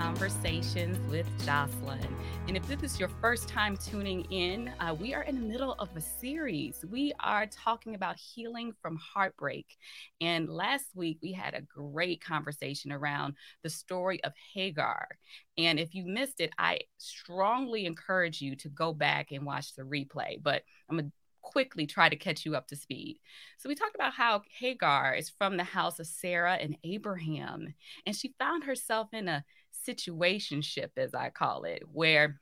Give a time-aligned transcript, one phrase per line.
[0.00, 2.16] Conversations with Jocelyn.
[2.48, 5.74] And if this is your first time tuning in, uh, we are in the middle
[5.74, 6.82] of a series.
[6.90, 9.66] We are talking about healing from heartbreak.
[10.22, 15.06] And last week, we had a great conversation around the story of Hagar.
[15.58, 19.82] And if you missed it, I strongly encourage you to go back and watch the
[19.82, 20.42] replay.
[20.42, 21.12] But I'm going to
[21.42, 23.18] quickly try to catch you up to speed.
[23.58, 27.74] So we talked about how Hagar is from the house of Sarah and Abraham,
[28.06, 29.44] and she found herself in a
[29.86, 32.40] situationship, as I call it, where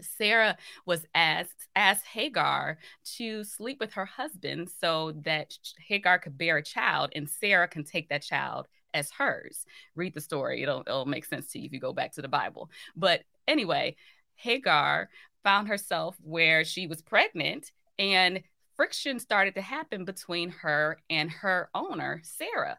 [0.00, 2.78] Sarah was asked asked Hagar
[3.16, 7.84] to sleep with her husband so that Hagar could bear a child and Sarah can
[7.84, 9.64] take that child as hers.
[9.94, 12.28] Read the story; it'll it'll make sense to you if you go back to the
[12.28, 12.70] Bible.
[12.96, 13.96] But anyway,
[14.36, 15.08] Hagar
[15.42, 18.42] found herself where she was pregnant and
[18.76, 22.78] friction started to happen between her and her owner, Sarah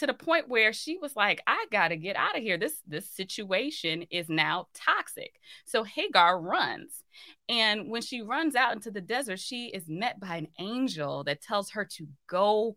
[0.00, 2.56] to the point where she was like i gotta get out of here.
[2.56, 5.38] This this situation is now toxic.
[5.66, 7.04] So hagar runs
[7.48, 11.42] and when she runs out into the desert she is met by an angel that
[11.42, 12.76] tells her to go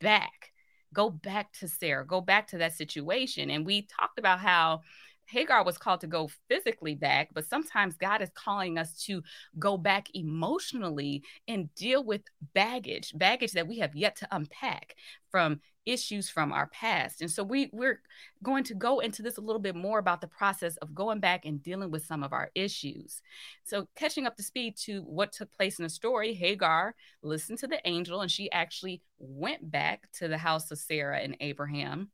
[0.00, 0.52] back
[0.94, 3.50] go back to sarah go back to that situation.
[3.50, 4.80] And we talked about how
[5.26, 9.22] Hagar was called to go physically back, but sometimes God is calling us to
[9.58, 12.22] go back emotionally and deal with
[12.54, 14.94] baggage, baggage that we have yet to unpack
[15.30, 17.20] from issues from our past.
[17.20, 18.00] And so we we're
[18.42, 21.44] going to go into this a little bit more about the process of going back
[21.44, 23.20] and dealing with some of our issues.
[23.64, 27.66] So catching up to speed to what took place in the story, Hagar listened to
[27.66, 32.10] the angel and she actually went back to the house of Sarah and Abraham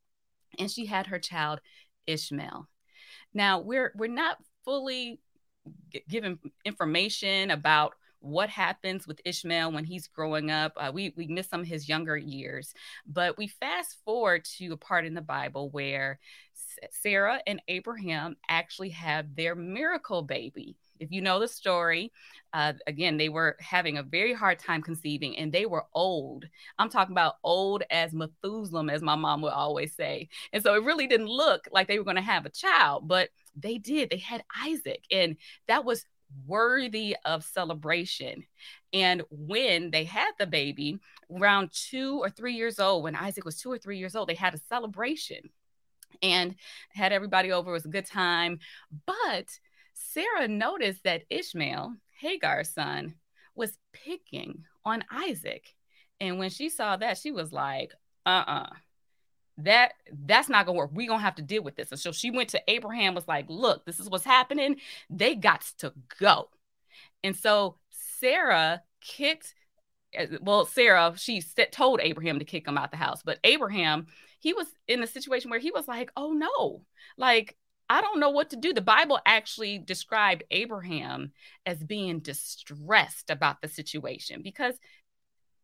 [0.58, 1.60] and she had her child
[2.06, 2.68] Ishmael.
[3.38, 5.20] Now we're we're not fully
[5.92, 10.72] g- given information about what happens with Ishmael when he's growing up.
[10.76, 12.74] Uh, we we miss some of his younger years,
[13.06, 16.18] but we fast forward to a part in the Bible where
[16.90, 20.76] Sarah and Abraham actually have their miracle baby.
[21.00, 22.12] If you know the story,
[22.52, 26.46] uh, again, they were having a very hard time conceiving and they were old.
[26.78, 30.28] I'm talking about old as Methuselah, as my mom would always say.
[30.52, 33.28] And so it really didn't look like they were going to have a child, but
[33.56, 34.10] they did.
[34.10, 35.36] They had Isaac, and
[35.66, 36.04] that was
[36.46, 38.44] worthy of celebration.
[38.92, 40.98] And when they had the baby,
[41.34, 44.34] around two or three years old, when Isaac was two or three years old, they
[44.34, 45.50] had a celebration
[46.22, 46.54] and
[46.94, 47.70] had everybody over.
[47.70, 48.60] It was a good time.
[49.06, 49.58] But
[50.12, 53.14] Sarah noticed that Ishmael, Hagar's son,
[53.54, 55.74] was picking on Isaac.
[56.20, 57.92] And when she saw that, she was like,
[58.24, 58.62] uh uh-uh.
[58.62, 58.70] uh
[59.58, 60.90] that that's not gonna work.
[60.92, 61.90] We're gonna have to deal with this.
[61.90, 64.76] And so she went to Abraham, was like, look, this is what's happening.
[65.10, 66.48] They got to go.
[67.24, 69.54] And so Sarah kicked,
[70.14, 71.42] eh, well, Sarah, she
[71.72, 73.22] told Abraham to kick him out the house.
[73.24, 74.06] But Abraham,
[74.38, 76.82] he was in a situation where he was like, oh no,
[77.16, 77.56] like
[77.90, 78.72] I don't know what to do.
[78.72, 81.32] The Bible actually described Abraham
[81.64, 84.74] as being distressed about the situation because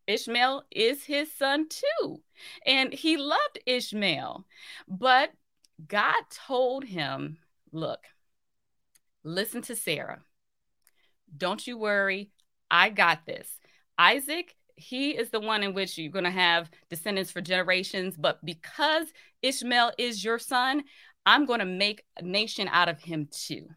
[0.07, 2.21] Ishmael is his son too.
[2.65, 4.45] And he loved Ishmael.
[4.87, 5.31] But
[5.87, 7.37] God told him,
[7.71, 7.99] look,
[9.23, 10.21] listen to Sarah.
[11.35, 12.31] Don't you worry.
[12.69, 13.49] I got this.
[13.97, 18.15] Isaac, he is the one in which you're going to have descendants for generations.
[18.17, 19.07] But because
[19.41, 20.83] Ishmael is your son,
[21.25, 23.67] I'm going to make a nation out of him too.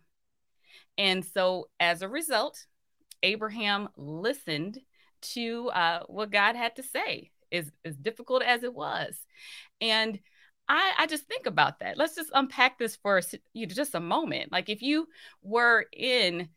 [0.97, 2.67] And so as a result,
[3.23, 4.79] Abraham listened
[5.21, 9.17] to uh, what God had to say, as, as difficult as it was.
[9.81, 10.19] And
[10.69, 11.97] I, I just think about that.
[11.97, 13.21] Let's just unpack this for
[13.55, 14.53] you know, just a moment.
[14.53, 15.09] Like if you
[15.43, 16.49] were in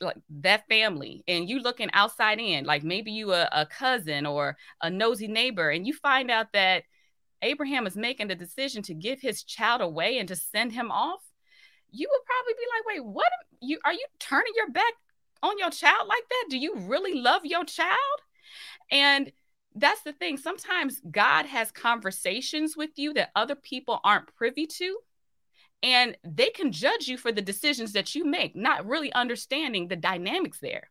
[0.00, 4.56] like that family and you looking outside in, like maybe you a, a cousin or
[4.82, 6.84] a nosy neighbor, and you find out that
[7.42, 11.20] Abraham is making the decision to give his child away and to send him off,
[11.90, 14.92] you would probably be like, wait, what you are you turning your back
[15.42, 16.46] on your child like that?
[16.50, 17.96] Do you really love your child?
[18.90, 19.32] And
[19.74, 20.36] that's the thing.
[20.36, 24.98] Sometimes God has conversations with you that other people aren't privy to.
[25.82, 29.96] And they can judge you for the decisions that you make, not really understanding the
[29.96, 30.90] dynamics there.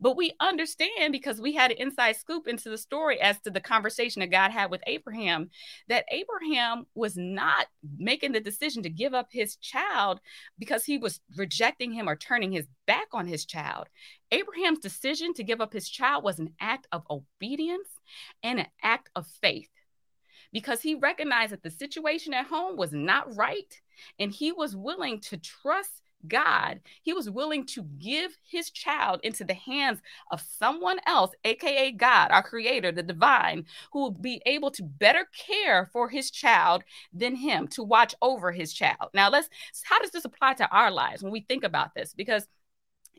[0.00, 3.60] But we understand because we had an inside scoop into the story as to the
[3.60, 5.50] conversation that God had with Abraham
[5.88, 7.66] that Abraham was not
[7.96, 10.20] making the decision to give up his child
[10.58, 13.88] because he was rejecting him or turning his back on his child.
[14.30, 17.88] Abraham's decision to give up his child was an act of obedience
[18.42, 19.70] and an act of faith
[20.52, 23.80] because he recognized that the situation at home was not right
[24.18, 29.44] and he was willing to trust God, he was willing to give his child into
[29.44, 30.00] the hands
[30.30, 35.26] of someone else, aka God, our creator, the divine, who will be able to better
[35.36, 39.10] care for his child than him, to watch over his child.
[39.14, 39.48] Now, let's
[39.84, 42.14] how does this apply to our lives when we think about this?
[42.14, 42.46] Because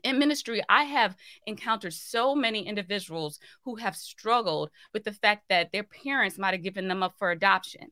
[0.02, 1.16] in ministry, I have
[1.46, 6.62] encountered so many individuals who have struggled with the fact that their parents might have
[6.62, 7.88] given them up for adoption.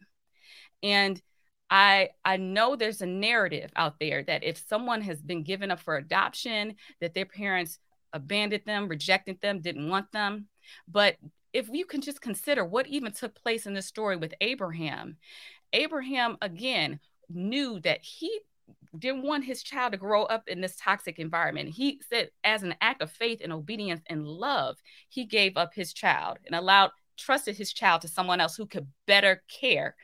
[0.83, 1.21] And
[1.71, 5.81] I I know there's a narrative out there that if someone has been given up
[5.81, 7.79] for adoption, that their parents
[8.13, 10.49] abandoned them, rejected them, didn't want them.
[10.89, 11.17] But
[11.53, 15.17] if you can just consider what even took place in this story with Abraham,
[15.73, 18.41] Abraham again knew that he
[18.99, 21.69] didn't want his child to grow up in this toxic environment.
[21.69, 24.77] He said, as an act of faith and obedience and love,
[25.09, 28.89] he gave up his child and allowed, trusted his child to someone else who could
[29.07, 29.95] better care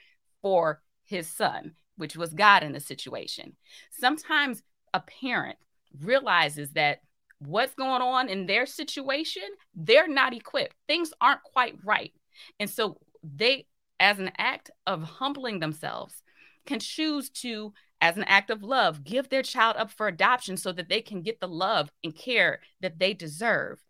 [0.42, 3.56] for his son, which was God in the situation.
[3.90, 4.62] Sometimes
[4.92, 5.56] a parent
[6.00, 7.00] realizes that
[7.38, 9.42] what's going on in their situation,
[9.74, 10.76] they're not equipped.
[10.86, 12.12] Things aren't quite right.
[12.60, 13.66] And so they,
[13.98, 16.22] as an act of humbling themselves,
[16.66, 20.70] can choose to as an act of love, give their child up for adoption so
[20.72, 23.82] that they can get the love and care that they deserve.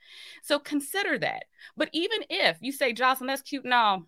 [0.43, 1.47] So consider that.
[1.77, 4.07] But even if you say, Jocelyn, that's cute, no,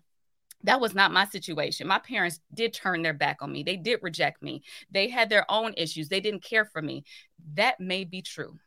[0.63, 1.87] that was not my situation.
[1.87, 3.63] My parents did turn their back on me.
[3.63, 4.63] They did reject me.
[4.91, 6.09] They had their own issues.
[6.09, 7.05] They didn't care for me.
[7.53, 8.57] That may be true.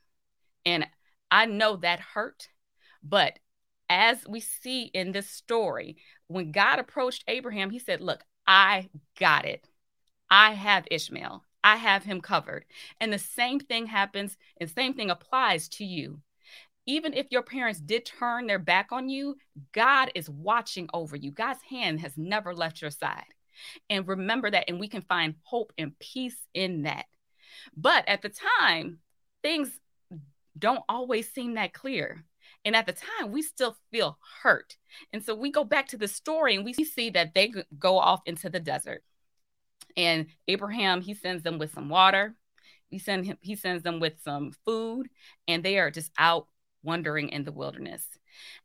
[0.64, 0.86] And
[1.30, 2.48] I know that hurt.
[3.02, 3.38] But
[3.90, 5.96] as we see in this story,
[6.28, 9.68] when God approached Abraham, he said, Look, I got it.
[10.30, 11.44] I have Ishmael.
[11.62, 12.64] I have him covered.
[13.00, 16.20] And the same thing happens and same thing applies to you.
[16.87, 19.37] Even if your parents did turn their back on you,
[19.73, 21.31] God is watching over you.
[21.31, 23.25] God's hand has never left your side.
[23.88, 27.06] And remember that, and we can find hope and peace in that.
[27.76, 28.99] But at the time,
[29.43, 29.70] things
[30.58, 32.25] don't always seem that clear.
[32.64, 34.76] And at the time, we still feel hurt.
[35.12, 38.23] And so we go back to the story and we see that they go off
[38.26, 39.02] into the desert.
[39.96, 42.35] And Abraham, he sends them with some water.
[42.88, 45.08] He send him, he sends them with some food,
[45.49, 46.46] and they are just out
[46.82, 48.06] wandering in the wilderness.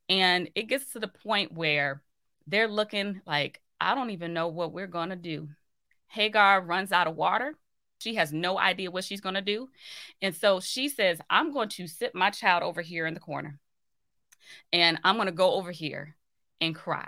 [0.09, 2.01] And it gets to the point where
[2.47, 5.49] they're looking like, I don't even know what we're gonna do.
[6.07, 7.55] Hagar runs out of water.
[7.99, 9.69] She has no idea what she's gonna do.
[10.21, 13.59] And so she says, I'm going to sit my child over here in the corner.
[14.71, 16.15] And I'm gonna go over here
[16.61, 17.07] and cry.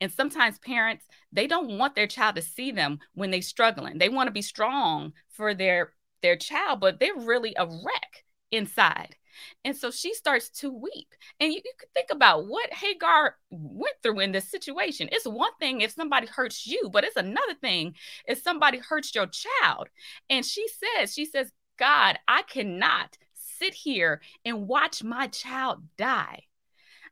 [0.00, 3.98] And sometimes parents, they don't want their child to see them when they're struggling.
[3.98, 5.92] They want to be strong for their
[6.22, 9.16] their child, but they're really a wreck inside.
[9.64, 11.14] And so she starts to weep.
[11.38, 15.08] And you, you could think about what Hagar went through in this situation.
[15.12, 17.94] It's one thing if somebody hurts you, but it's another thing
[18.26, 19.88] if somebody hurts your child.
[20.28, 26.44] And she says, she says, God, I cannot sit here and watch my child die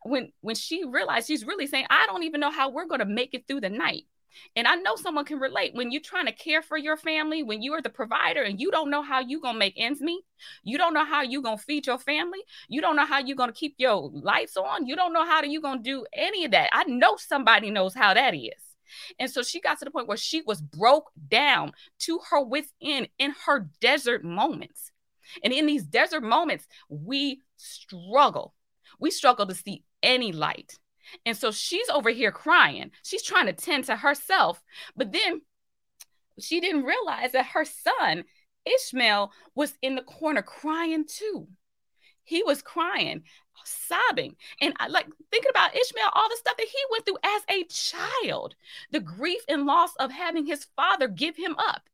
[0.04, 3.04] when when she realized she's really saying i don't even know how we're going to
[3.04, 4.04] make it through the night
[4.56, 7.62] and I know someone can relate when you're trying to care for your family, when
[7.62, 10.24] you are the provider and you don't know how you're going to make ends meet.
[10.64, 12.40] You don't know how you're going to feed your family.
[12.68, 14.86] You don't know how you're going to keep your lights on.
[14.86, 16.70] You don't know how you're going to do any of that.
[16.72, 18.68] I know somebody knows how that is.
[19.18, 22.72] And so she got to the point where she was broke down to her wits
[22.82, 24.92] end in her desert moments.
[25.44, 28.54] And in these desert moments, we struggle.
[28.98, 30.78] We struggle to see any light.
[31.26, 32.90] And so she's over here crying.
[33.02, 34.62] She's trying to tend to herself.
[34.96, 35.42] But then
[36.38, 38.24] she didn't realize that her son,
[38.64, 41.48] Ishmael, was in the corner crying too.
[42.24, 43.22] He was crying,
[43.64, 44.36] sobbing.
[44.60, 47.64] And I like thinking about Ishmael, all the stuff that he went through as a
[47.64, 48.54] child,
[48.92, 51.88] the grief and loss of having his father give him up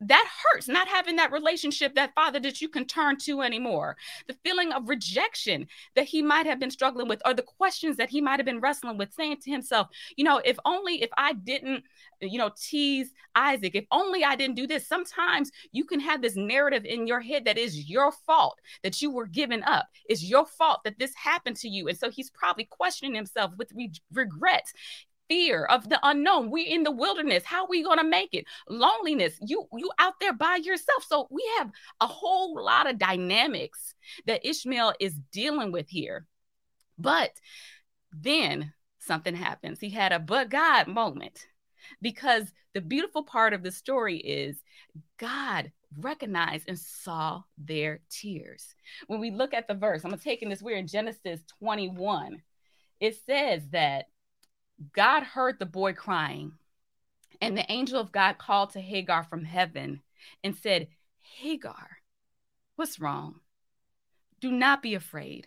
[0.00, 3.96] that hurts not having that relationship that father that you can turn to anymore.
[4.26, 8.10] The feeling of rejection that he might have been struggling with or the questions that
[8.10, 11.32] he might have been wrestling with saying to himself you know if only if i
[11.32, 11.84] didn't
[12.20, 14.86] you know tease isaac if only i didn't do this.
[14.86, 19.10] Sometimes you can have this narrative in your head that is your fault that you
[19.10, 19.86] were given up.
[20.06, 21.88] It's your fault that this happened to you.
[21.88, 23.92] And so he's probably questioning himself with re-
[25.28, 26.50] fear of the unknown.
[26.50, 27.44] We're in the wilderness.
[27.44, 28.44] How are we going to make it?
[28.68, 29.34] Loneliness.
[29.40, 31.04] You you out there by yourself.
[31.06, 33.94] So we have a whole lot of dynamics
[34.26, 36.26] that Ishmael is dealing with here.
[36.98, 37.32] But
[38.12, 39.80] then something happens.
[39.80, 41.46] He had a but God moment
[42.00, 44.62] because the beautiful part of the story is
[45.18, 48.74] God recognized and saw their tears.
[49.06, 52.42] When we look at the verse, I'm taking this, we're in Genesis 21.
[53.00, 54.06] It says that
[54.94, 56.52] God heard the boy crying,
[57.40, 60.02] and the angel of God called to Hagar from heaven
[60.42, 60.88] and said,
[61.20, 61.98] Hagar,
[62.76, 63.40] what's wrong?
[64.40, 65.46] Do not be afraid.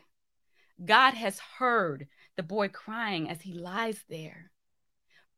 [0.84, 4.52] God has heard the boy crying as he lies there.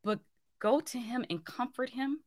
[0.03, 0.19] But
[0.59, 2.19] go to him and comfort him,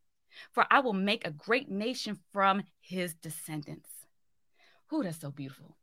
[0.52, 3.88] for I will make a great nation from his descendants.
[4.92, 5.76] Ooh, that's so beautiful.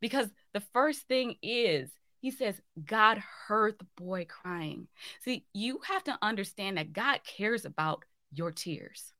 [0.00, 1.90] Because the first thing is,
[2.24, 4.88] he says, God heard the boy crying.
[5.20, 9.12] See, you have to understand that God cares about your tears.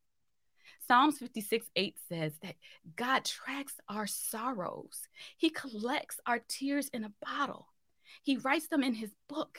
[0.88, 2.54] Psalms 56 8 says that
[2.96, 5.06] God tracks our sorrows,
[5.36, 7.66] He collects our tears in a bottle,
[8.22, 9.58] He writes them in His book.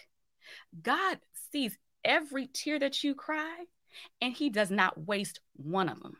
[0.81, 1.19] God
[1.51, 3.65] sees every tear that you cry,
[4.21, 6.17] and He does not waste one of them.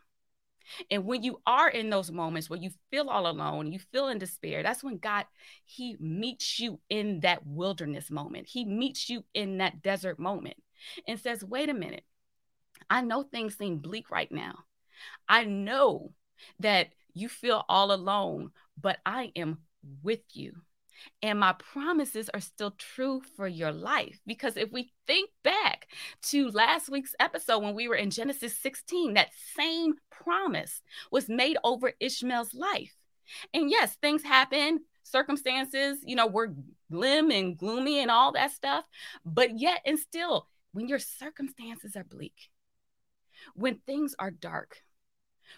[0.90, 4.18] And when you are in those moments where you feel all alone, you feel in
[4.18, 5.26] despair, that's when God,
[5.64, 8.48] He meets you in that wilderness moment.
[8.48, 10.58] He meets you in that desert moment
[11.08, 12.04] and says, wait a minute,
[12.90, 14.60] I know things seem bleak right now.
[15.28, 16.12] I know
[16.60, 19.60] that you feel all alone, but I am
[20.04, 20.54] with you.
[21.22, 24.20] And my promises are still true for your life.
[24.26, 25.88] Because if we think back
[26.24, 31.58] to last week's episode when we were in Genesis 16, that same promise was made
[31.64, 32.96] over Ishmael's life.
[33.54, 36.54] And yes, things happen, circumstances, you know, were
[36.92, 38.86] glim and gloomy and all that stuff.
[39.26, 42.50] But yet, and still, when your circumstances are bleak,
[43.56, 44.82] when things are dark,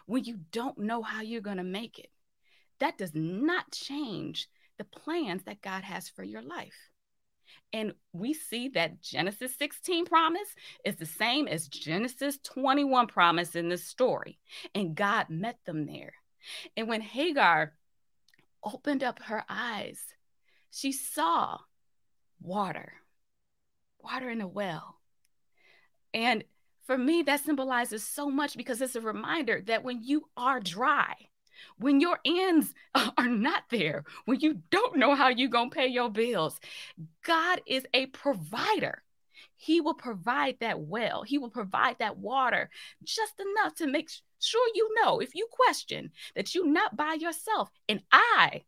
[0.05, 2.11] when you don't know how you're going to make it,
[2.79, 6.89] that does not change the plans that God has for your life.
[7.73, 10.47] And we see that Genesis 16 promise
[10.85, 14.39] is the same as Genesis 21 promise in this story.
[14.73, 16.13] And God met them there.
[16.75, 17.73] And when Hagar
[18.63, 19.99] opened up her eyes,
[20.71, 21.57] she saw
[22.41, 22.93] water,
[23.99, 24.95] water in a well.
[26.13, 26.43] And
[26.85, 31.13] for me, that symbolizes so much because it's a reminder that when you are dry,
[31.77, 32.73] when your ends
[33.17, 36.59] are not there, when you don't know how you're going to pay your bills,
[37.23, 39.03] God is a provider.
[39.55, 41.23] He will provide that well.
[41.23, 42.69] He will provide that water
[43.03, 44.09] just enough to make
[44.39, 47.69] sure you know if you question that you're not by yourself.
[47.89, 48.63] And I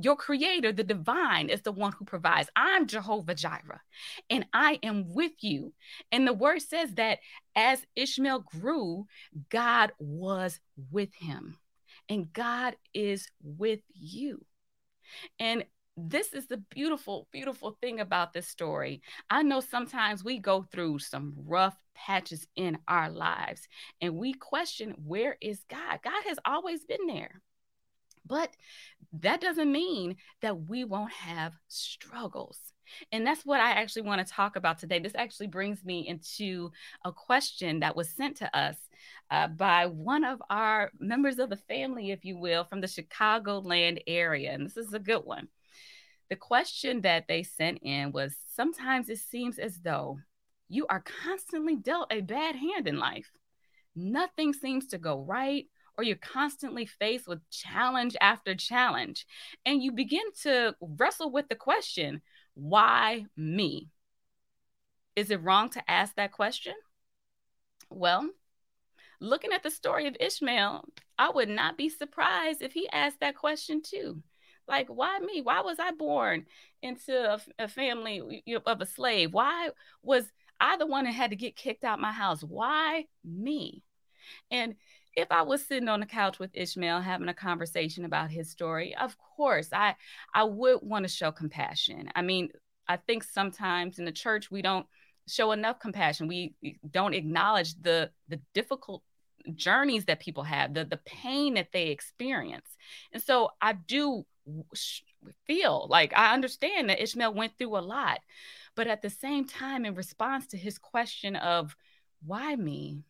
[0.00, 2.48] your creator, the divine, is the one who provides.
[2.56, 3.80] I'm Jehovah Jireh,
[4.28, 5.72] and I am with you.
[6.10, 7.20] And the word says that
[7.54, 9.06] as Ishmael grew,
[9.50, 10.58] God was
[10.90, 11.58] with him,
[12.08, 14.44] and God is with you.
[15.38, 15.64] And
[15.96, 19.02] this is the beautiful, beautiful thing about this story.
[19.30, 23.68] I know sometimes we go through some rough patches in our lives
[24.00, 26.00] and we question, where is God?
[26.02, 27.40] God has always been there.
[28.26, 28.50] But
[29.20, 32.58] that doesn't mean that we won't have struggles.
[33.12, 34.98] And that's what I actually want to talk about today.
[34.98, 36.70] This actually brings me into
[37.04, 38.76] a question that was sent to us
[39.30, 44.02] uh, by one of our members of the family, if you will, from the Chicagoland
[44.06, 44.52] area.
[44.52, 45.48] And this is a good one.
[46.30, 50.18] The question that they sent in was Sometimes it seems as though
[50.68, 53.30] you are constantly dealt a bad hand in life.
[53.96, 59.26] Nothing seems to go right or you're constantly faced with challenge after challenge.
[59.64, 62.22] And you begin to wrestle with the question,
[62.54, 63.90] why me?
[65.16, 66.74] Is it wrong to ask that question?
[67.90, 68.28] Well,
[69.24, 70.84] looking at the story of Ishmael,
[71.18, 74.22] I would not be surprised if he asked that question too.
[74.66, 75.42] Like, why me?
[75.42, 76.46] Why was I born
[76.82, 79.32] into a, a family of a slave?
[79.32, 79.70] Why
[80.02, 80.24] was
[80.60, 82.42] I the one that had to get kicked out my house?
[82.42, 83.82] Why me?
[84.50, 84.76] And
[85.16, 88.96] if I was sitting on the couch with Ishmael having a conversation about his story,
[88.96, 89.96] of course, I
[90.32, 92.08] I would want to show compassion.
[92.14, 92.50] I mean,
[92.88, 94.86] I think sometimes in the church we don't
[95.28, 96.26] show enough compassion.
[96.26, 96.54] We
[96.90, 99.02] don't acknowledge the the difficult
[99.54, 102.76] journeys that people have, the the pain that they experience.
[103.12, 104.24] And so I do
[105.46, 108.20] feel like I understand that Ishmael went through a lot.
[108.74, 111.76] But at the same time in response to his question of
[112.26, 113.04] why me,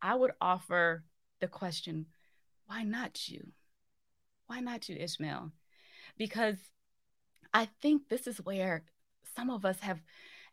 [0.00, 1.04] I would offer
[1.40, 2.06] the question,
[2.66, 3.48] why not you?
[4.46, 5.52] Why not you, Ishmael?
[6.16, 6.56] Because
[7.52, 8.84] I think this is where
[9.36, 10.00] some of us have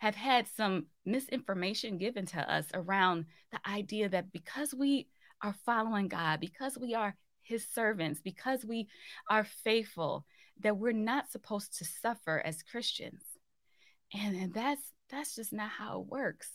[0.04, 5.08] have had some misinformation given to us around the idea that because we
[5.42, 8.90] are following God, because we are his servants, because we
[9.30, 10.26] are faithful,
[10.60, 13.24] that we're not supposed to suffer as Christians.
[14.14, 16.50] And, and that's that's just not how it works.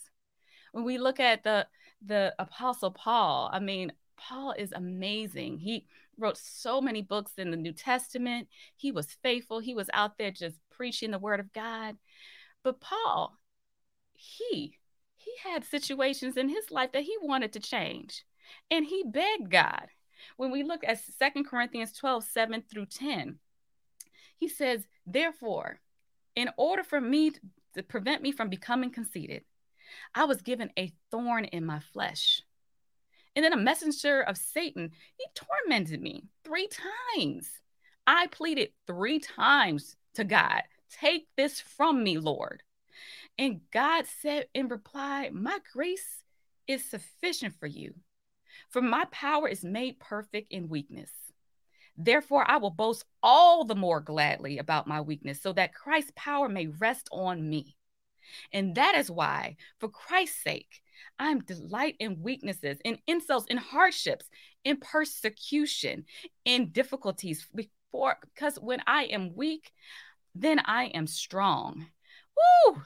[0.71, 1.65] When we look at the
[2.05, 5.57] the apostle Paul, I mean, Paul is amazing.
[5.57, 5.87] He
[6.19, 8.47] wrote so many books in the New Testament.
[8.75, 9.57] He was faithful.
[9.57, 11.95] He was out there just preaching the word of God.
[12.63, 13.38] But Paul,
[14.19, 14.77] he
[15.15, 18.23] he had situations in his life that he wanted to change.
[18.71, 19.87] And he begged God.
[20.37, 23.39] when we look at Second Corinthians 12, 7 through 10,
[24.35, 25.79] he says, Therefore,
[26.35, 27.31] in order for me
[27.75, 29.43] to prevent me from becoming conceited,
[30.15, 32.41] I was given a thorn in my flesh.
[33.35, 36.67] And then a messenger of Satan, he tormented me three
[37.15, 37.49] times.
[38.07, 42.63] I pleaded three times to God, Take this from me, Lord.
[43.39, 46.23] And God said in reply, My grace
[46.67, 47.95] is sufficient for you,
[48.69, 51.09] for my power is made perfect in weakness.
[51.95, 56.49] Therefore, I will boast all the more gladly about my weakness, so that Christ's power
[56.49, 57.77] may rest on me.
[58.51, 60.81] And that is why, for Christ's sake,
[61.17, 64.29] I'm delight in weaknesses, in insults, in hardships,
[64.65, 66.03] in persecution,
[66.43, 67.47] in difficulties.
[67.55, 69.71] Before, because when I am weak,
[70.35, 71.87] then I am strong.
[72.67, 72.81] Woo!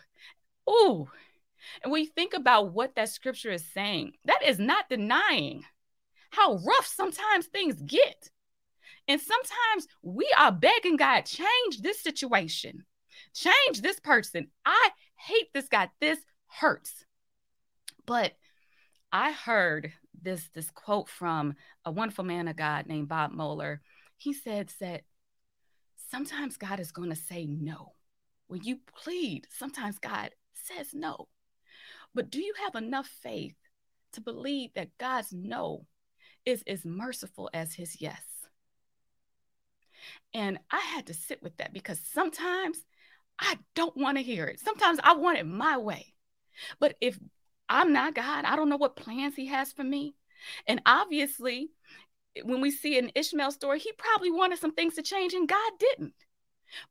[0.69, 1.09] Ooh.
[1.81, 5.63] And when you think about what that scripture is saying, that is not denying
[6.31, 8.29] how rough sometimes things get.
[9.07, 12.85] And sometimes we are begging God, change this situation,
[13.33, 14.47] change this person.
[14.65, 15.89] I hate this guy.
[15.99, 17.05] This hurts.
[18.05, 18.33] But
[19.11, 21.55] I heard this this quote from
[21.85, 23.81] a wonderful man of God named Bob Moeller.
[24.17, 25.01] He said that
[26.09, 27.93] sometimes God is going to say no.
[28.47, 30.31] When you plead, sometimes God
[30.63, 31.27] says no.
[32.13, 33.55] But do you have enough faith
[34.13, 35.85] to believe that God's no
[36.45, 38.21] is as merciful as his yes?
[40.33, 42.79] And I had to sit with that because sometimes
[43.39, 44.59] I don't want to hear it.
[44.59, 46.13] Sometimes I want it my way.
[46.79, 47.17] But if
[47.69, 50.15] I'm not God, I don't know what plans he has for me.
[50.67, 51.69] And obviously,
[52.43, 55.71] when we see an Ishmael story, he probably wanted some things to change and God
[55.79, 56.15] didn't.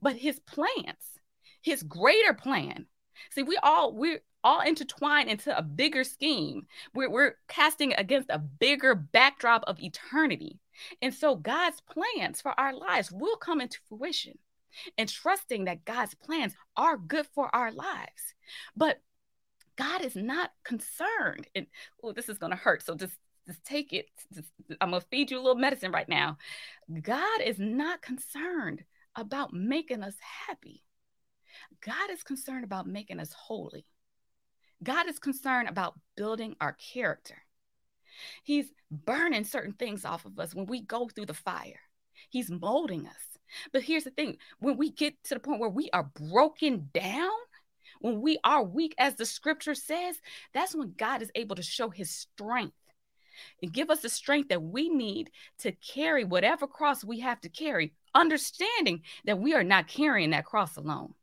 [0.01, 1.21] But his plans,
[1.61, 2.87] his greater plan.
[3.31, 6.67] See, we all we're all intertwined into a bigger scheme.
[6.95, 10.59] We're, we're casting against a bigger backdrop of eternity.
[11.01, 14.39] And so God's plans for our lives will come into fruition
[14.99, 18.35] and trusting that God's plans are good for our lives.
[18.77, 19.01] But
[19.77, 21.47] God is not concerned.
[21.55, 21.67] And
[22.03, 22.85] oh, this is going to hurt.
[22.85, 24.07] So just just take it.
[24.33, 24.49] Just,
[24.81, 26.39] I'm going to feed you a little medicine right now.
[27.03, 28.85] God is not concerned
[29.17, 30.15] about making us
[30.47, 30.85] happy.
[31.85, 33.87] God is concerned about making us holy.
[34.83, 37.37] God is concerned about building our character.
[38.43, 41.81] He's burning certain things off of us when we go through the fire.
[42.31, 43.39] He's molding us.
[43.73, 47.31] But here's the thing when we get to the point where we are broken down,
[48.01, 50.21] when we are weak, as the scripture says,
[50.53, 52.75] that's when God is able to show his strength
[53.63, 57.49] and give us the strength that we need to carry whatever cross we have to
[57.49, 61.15] carry, understanding that we are not carrying that cross alone.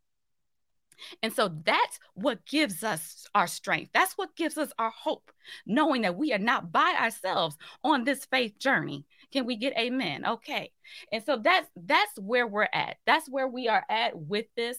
[1.21, 3.91] And so that's what gives us our strength.
[3.93, 5.31] That's what gives us our hope,
[5.65, 9.05] knowing that we are not by ourselves on this faith journey.
[9.31, 10.25] Can we get amen?
[10.25, 10.71] Okay.
[11.11, 12.97] And so that's that's where we're at.
[13.05, 14.77] That's where we are at with this,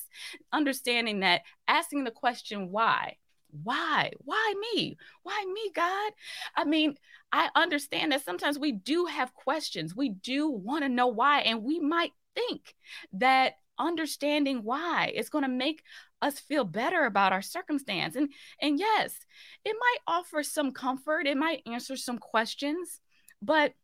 [0.52, 3.16] understanding that asking the question why
[3.62, 6.12] why why me why me god
[6.56, 6.94] i mean
[7.32, 11.64] i understand that sometimes we do have questions we do want to know why and
[11.64, 12.74] we might think
[13.12, 15.12] that understanding why.
[15.14, 15.82] It's going to make
[16.22, 18.14] us feel better about our circumstance.
[18.14, 18.28] And
[18.60, 19.18] and yes
[19.64, 23.00] it might offer some comfort it might answer some questions
[23.40, 23.74] but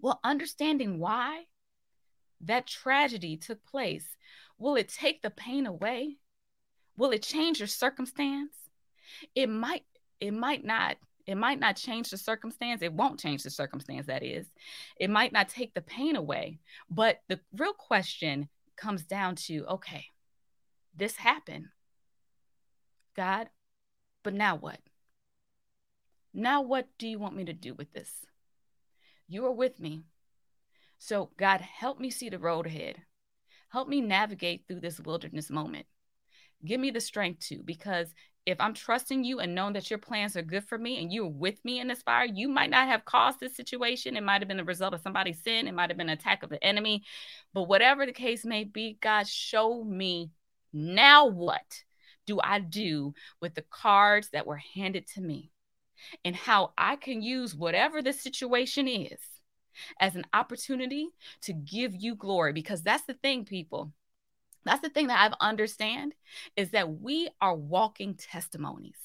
[0.00, 1.44] well understanding why
[2.40, 4.16] that tragedy took place
[4.58, 6.16] will it take the pain away?
[6.96, 8.52] Will it change your circumstance?
[9.34, 9.84] It might
[10.20, 14.22] it might not it might not change the circumstance it won't change the circumstance that
[14.22, 14.46] is.
[14.98, 20.06] It might not take the pain away but the real question comes down to okay,
[20.96, 21.66] this happened,
[23.16, 23.48] God,
[24.22, 24.80] but now what?
[26.32, 28.10] Now, what do you want me to do with this?
[29.28, 30.04] You are with me.
[30.98, 32.96] So, God, help me see the road ahead.
[33.68, 35.86] Help me navigate through this wilderness moment.
[36.64, 38.14] Give me the strength to, because
[38.46, 41.26] if I'm trusting you and knowing that your plans are good for me and you're
[41.26, 44.16] with me in this fire, you might not have caused this situation.
[44.16, 45.66] It might have been the result of somebody's sin.
[45.66, 47.04] It might have been an attack of the enemy.
[47.54, 50.30] But whatever the case may be, God, show me
[50.72, 51.84] now what
[52.26, 55.50] do I do with the cards that were handed to me
[56.24, 59.20] and how I can use whatever the situation is
[59.98, 61.08] as an opportunity
[61.42, 62.52] to give you glory.
[62.52, 63.92] Because that's the thing, people
[64.64, 66.14] that's the thing that I've understand
[66.56, 68.98] is that we are walking testimonies.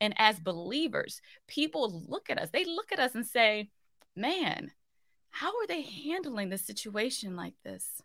[0.00, 3.70] And as believers, people look at us, they look at us and say,
[4.16, 4.70] man,
[5.30, 8.02] how are they handling this situation like this?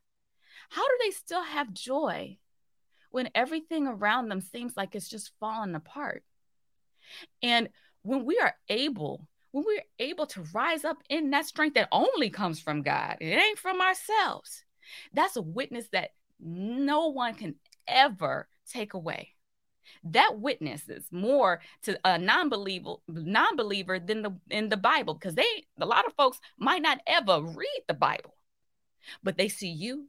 [0.70, 2.38] How do they still have joy
[3.12, 6.24] when everything around them seems like it's just falling apart?
[7.42, 7.70] And
[8.02, 12.30] when we are able, when we're able to rise up in that strength that only
[12.30, 14.64] comes from God, it ain't from ourselves.
[15.14, 17.56] That's a witness that no one can
[17.88, 19.36] ever take away.
[20.04, 25.86] That witnesses more to a non-believer, non-believer than the in the Bible because they a
[25.86, 28.36] lot of folks might not ever read the Bible,
[29.24, 30.08] but they see you.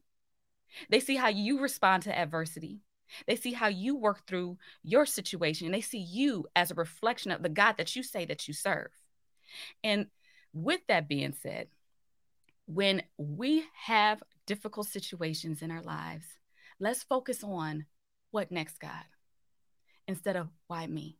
[0.91, 2.81] They see how you respond to adversity.
[3.27, 5.67] They see how you work through your situation.
[5.67, 8.55] And They see you as a reflection of the God that you say that you
[8.55, 8.91] serve.
[9.83, 10.07] And
[10.53, 11.69] with that being said,
[12.67, 16.27] when we have difficult situations in our lives,
[16.81, 17.87] let's focus on
[18.33, 19.05] what next, God,
[20.09, 21.19] instead of why me.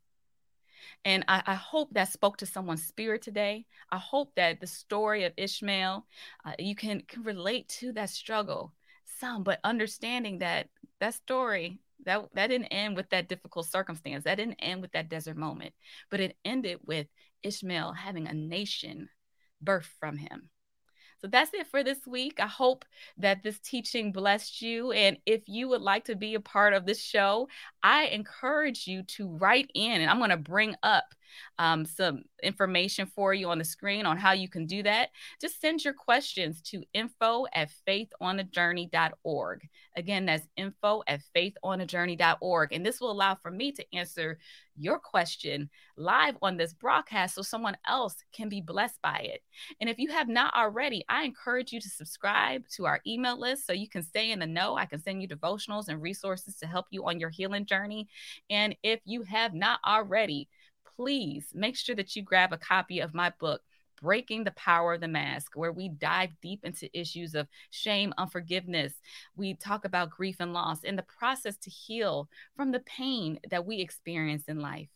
[1.05, 3.67] And I, I, hope that spoke to someone's spirit today.
[3.93, 6.05] I hope that the story of Ishmael,
[6.45, 8.73] uh, you can, can relate to that struggle
[9.21, 10.67] some, but understanding that
[10.99, 14.25] that story that that didn't end with that difficult circumstance.
[14.25, 15.73] That didn't end with that desert moment,
[16.11, 17.07] but it ended with
[17.45, 19.09] Ishmael having a nation
[19.63, 20.51] birthed from him.
[21.21, 22.41] So that's it for this week.
[22.41, 22.85] I hope
[23.19, 24.93] that this teaching blessed you.
[24.93, 27.49] And if you would like to be a part of this show,
[27.83, 31.15] I encourage you to write in, and I'm going to bring up
[31.59, 35.11] um, some information for you on the screen on how you can do that.
[35.41, 39.69] Just send your questions to info at faithonajourney.org.
[39.97, 42.73] Again, that's info at faithonajourney.org.
[42.73, 44.39] And this will allow for me to answer
[44.81, 49.43] your question live on this broadcast so someone else can be blessed by it.
[49.81, 53.67] And if you have not already, I encourage you to subscribe to our email list
[53.67, 54.77] so you can stay in the know.
[54.77, 58.09] I can send you devotionals and resources to help you on your healing journey.
[58.49, 60.49] And if you have not already,
[60.97, 63.63] please make sure that you grab a copy of my book,
[64.01, 68.95] Breaking the Power of the Mask, where we dive deep into issues of shame, unforgiveness.
[69.37, 73.67] We talk about grief and loss and the process to heal from the pain that
[73.67, 74.89] we experience in life.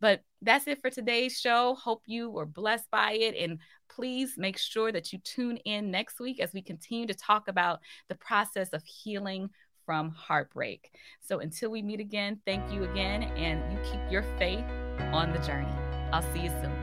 [0.00, 1.74] But that's it for today's show.
[1.74, 3.34] Hope you were blessed by it.
[3.36, 7.48] And please make sure that you tune in next week as we continue to talk
[7.48, 9.50] about the process of healing
[9.84, 10.90] from heartbreak.
[11.20, 14.64] So until we meet again, thank you again, and you keep your faith
[15.12, 15.72] on the journey.
[16.12, 16.81] I'll see you soon.